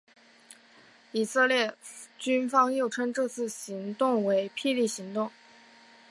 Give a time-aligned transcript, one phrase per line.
[1.11, 1.75] 以色列
[2.17, 5.31] 军方又称这次行动为霹雳行动。